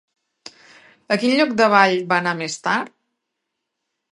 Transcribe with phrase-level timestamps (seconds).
[1.15, 2.93] A quin lloc d'avall va anar més tard?